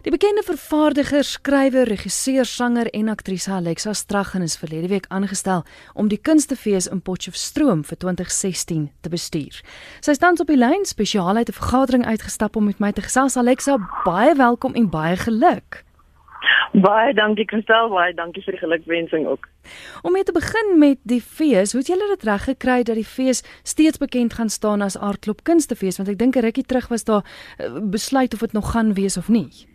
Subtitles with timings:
[0.00, 5.60] Die bekende vervaardiger, skrywer, regisseur, sanger en aktrise Alexa Straghan is verlede week aangestel
[5.92, 9.58] om die Kunstefees in Potchefstroom vir 2016 te bestuur.
[10.00, 13.36] Sy staan op die lyn spesiaal uit 'n vergadering uitgestap om met my te gesels.
[13.36, 15.84] Alexa, baie welkom en baie geluk.
[16.72, 19.48] Baie dankie Christel, baie dankie vir die gelukwensing ook.
[20.02, 23.04] Om mee te begin met die fees, hoe het julle dit reg gekry dat die
[23.04, 27.04] fees steeds bekend gaan staan as Aardklop Kunstefees want ek dink 'n rukkie terug was
[27.04, 27.24] daar
[27.58, 29.69] eh, besluit of dit nog gaan wees of nie.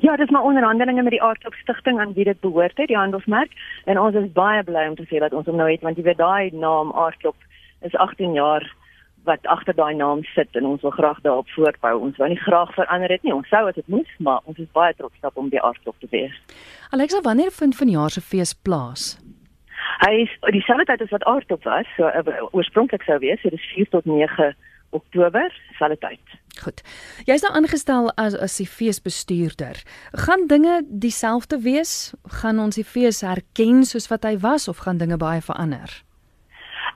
[0.00, 3.52] Ja, dis maar onderhandelinge met die Aardklop Stichting aan wie dit behoort het, die handelsmerk,
[3.84, 6.04] en ons is baie bly om te sê dat ons hom nou het want jy
[6.04, 7.36] weet daai naam Aardklop
[7.80, 8.64] is 18 jaar
[9.28, 11.92] wat agter daai naam sit en ons wil graag daarop voortbou.
[12.00, 13.34] Ons wou nie graag verander dit nie.
[13.34, 16.08] Ons sou as dit moes, maar ons is baie trots op om die Aardklop te
[16.10, 16.36] wees.
[16.90, 19.10] Alexa, wanneer vind vanjaar se fees plaas?
[20.00, 23.72] Hy is dieselfde tyd as wat Aardklop was, so uh, oorspronklik sou wees, so dis
[23.74, 24.54] 4 tot 9
[24.96, 26.38] Oktober, selfde tyd.
[26.60, 26.82] Goed.
[27.24, 29.80] Jy's nou aangestel as as die feesbestuurder.
[30.26, 32.12] Gaan dinge dieselfde wees?
[32.40, 36.02] Gaan ons die fees herken soos wat hy was of gaan dinge baie verander?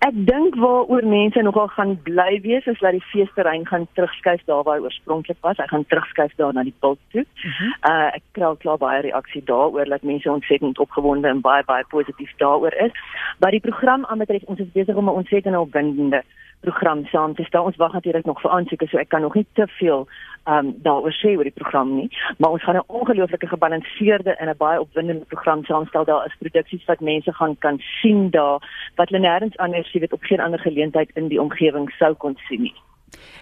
[0.00, 4.62] Ek dink waaroor mense nogal gaan bly wees is dat die feesterrein gaan terugskuif daar
[4.64, 5.58] waar hy oorspronklik was.
[5.60, 7.24] Hy gaan terugskuif daar na die pult toe.
[7.24, 7.74] Uh, uh -huh.
[7.90, 12.32] uh ek kry klaar baie reaksie daaroor dat mense ontsettend opgewonde en baie baie positief
[12.36, 12.92] daaroor is.
[13.40, 16.22] Maar die program aanbetref ons is besig om 'n ontsettende opwindende
[16.60, 17.64] program saam te stel.
[17.64, 20.08] Ons wag natuurlik nog vir aansoeke, so ek kan nog nie te veel
[20.44, 24.48] ehm um, daaroor sê oor die program nie, maar ons gaan 'n ongelooflike gebalanseerde en
[24.48, 26.04] 'n baie opwindende program saamstel.
[26.04, 28.58] Daar is produksies wat mense gaan kan sien daar
[28.96, 32.38] wat hulle nêrens anders sien, wat op geen ander geleentheid in die omgewing sou kon
[32.48, 32.74] sien nie.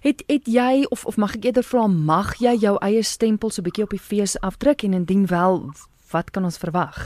[0.03, 3.61] Het het jy of of mag ek eerder vra mag jy jou eie stempel so
[3.61, 5.71] 'n bietjie op die fees afdruk en indien wel
[6.11, 6.97] wat kan ons verwag?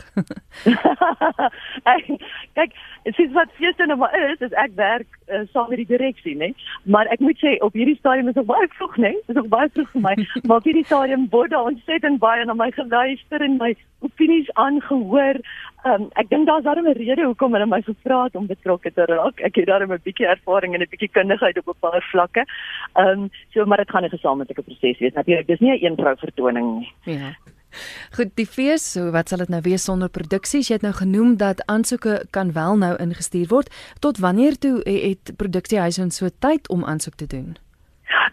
[2.57, 2.75] Kyk,
[3.17, 6.53] sies wat feeste nou maar is, is ek werk uh, saam met die direksie, né?
[6.85, 9.13] Maar ek moet sê op hierdie stadium is dit baie vroeg, né?
[9.27, 10.15] Dit is nog baie vroeg vir my.
[10.47, 13.73] maar op hierdie stadium word daar ontsettend baie na my geluister en my
[14.23, 15.41] opinies aangehoor.
[15.85, 19.05] Um, ek dink daar's darem 'n rede hoekom hulle my gevra het om betrokke te
[19.05, 19.41] raak.
[19.41, 22.47] Ek het darem 'n bietjie ervaring en 'n bietjie kundigheid op 'n paar vlakke.
[22.95, 25.13] Ehm um, so maar dit gaan 'n gesamentlike proses wees.
[25.13, 26.93] Natuurlik, dis nie 'n een vrou vertoning nie.
[27.05, 27.35] Ja.
[28.17, 30.69] Goed, die fees, so wat sal dit nou wees sonder produksies?
[30.69, 33.95] Jy het nou genoem dat aansoeke kan wel nou ingestuur word.
[33.99, 37.57] Tot wanneer toe het produksiehuise so tyd om aansoek te doen?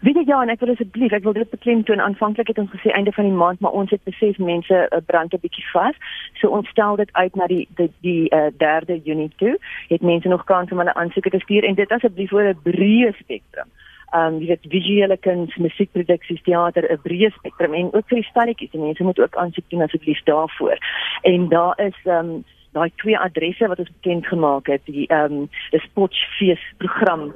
[0.00, 2.00] Weet jy ja, en ek wil asseblief, ek wil dit beklemtoon.
[2.00, 5.34] Aanvanklik het ons gesê einde van die maand, maar ons het besef mense uh, brand
[5.34, 5.96] 'n bietjie vas.
[6.40, 9.58] So ons stel dit uit na die die die uh, 3de Junie toe.
[9.88, 13.12] Het mense nog kans om hulle aansoeke te stuur en dit asseblief oor 'n breë
[13.18, 13.68] spektrum
[14.12, 18.72] um jy weet visuele kuns, musiekproduksies, teater, 'n breë spektrum en ook vir die stalletjies.
[18.72, 20.78] Mense moet ook aansoek doen asseblief daarvoor.
[21.22, 22.44] En daar is um
[22.76, 27.32] daai twee adresse wat ons bekend gemaak het, die um die sportfeesprogram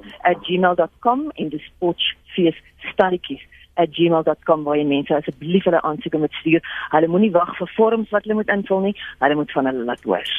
[0.47, 6.63] @gmail.com en die sportfeesstalletjies at gmail.com waar jy mense asseblief hulle aansoeke moet stuur.
[6.95, 8.95] Hulle moenie wag vir vorms wat hulle moet invul nie.
[9.23, 10.31] Hulle moet van hulle laat hoor.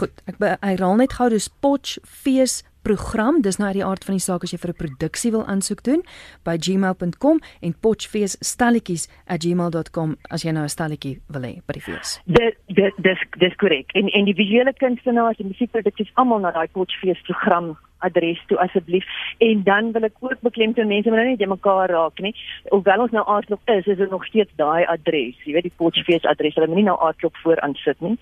[0.00, 3.40] Goed, ek herhaal net gou dis potchfees program.
[3.42, 5.82] Dis nou uit die aard van die saak as jy vir 'n produksie wil aansoek
[5.84, 6.02] doen
[6.44, 12.20] by gmail.com en potchfees@gmail.com as jy nou 'n stalletjie wil hê by die fees.
[12.26, 13.92] Dit dit dis dis korrek.
[13.94, 19.06] En en die visuele kunstenaars en musiekproduksies almal na daai potchfees program adres toe asseblief
[19.44, 22.34] en dan wil ek ook beklemtoon mense moet nou nie net mekaar raak nie
[22.70, 26.28] hoewel ons nou aardklop is is dit nog steeds daai adres jy weet die potchfees
[26.32, 28.16] adres hulle moenie nou aardklop vooraan sit nie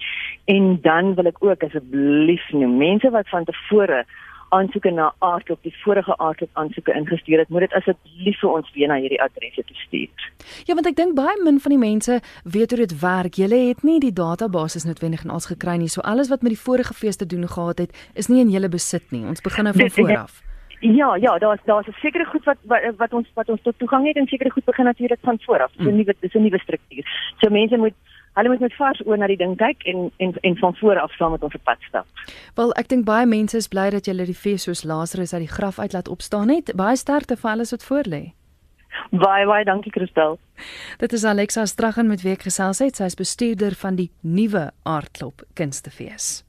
[0.56, 4.05] en dan wil ek ook asseblief noem mense wat van tevore
[4.48, 8.88] aansoeke na aardklop die vorige aardklop aansoeke ingestuur het, moet dit asseblief vir ons weer
[8.88, 10.30] na hierdie adresse te stuur.
[10.66, 13.34] Ja, want ek dink baie min van die mense weet hoe dit werk.
[13.34, 15.88] Julle het nie die database noodwendig en ons gekry nie.
[15.88, 18.68] So alles wat met die vorige fees te doen gehad het, is nie in julle
[18.68, 19.24] besit nie.
[19.26, 20.42] Ons begin nou van voor af.
[20.80, 24.06] Ja, ja, daar's daar's 'n sekere goed wat, wat wat ons wat ons tot toegang
[24.06, 25.72] het en sekere goed begin natuurlik van voor af.
[25.72, 27.04] Dis 'n nuwe dis 'n nuwe struktuur.
[27.40, 27.94] So mense moet
[28.36, 31.12] hulle moet met vars oë na die ding kyk en en en van voor af
[31.16, 32.06] saam met ons op pad stap.
[32.54, 35.52] Wel, ek dink baie mense is bly dat jy die fees soos Lazarus uit die
[35.52, 36.72] graf uit laat opstaan het.
[36.76, 38.25] Baie sterkte vir alles wat voor lê.
[39.10, 40.38] Baie baie dankie Christel.
[40.98, 42.96] Dit is Alexa Straghan met wie ek gesels het.
[42.96, 46.45] Sy is bestuurder van die nuwe Aardklop Kunstefees.